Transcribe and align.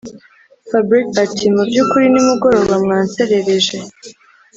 fabric 0.69 1.07
ati”mubyukuri 1.25 2.05
nimugoroba 2.09 2.73
mwanserereje 2.83 3.77